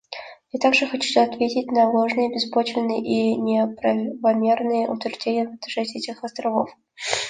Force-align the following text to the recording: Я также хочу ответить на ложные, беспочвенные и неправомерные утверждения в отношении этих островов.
Я 0.51 0.57
также 0.59 0.87
хочу 0.87 1.21
ответить 1.21 1.67
на 1.71 1.87
ложные, 1.91 2.33
беспочвенные 2.33 3.01
и 3.03 3.35
неправомерные 3.35 4.89
утверждения 4.89 5.47
в 5.47 5.53
отношении 5.53 5.97
этих 5.99 6.23
островов. 6.23 6.71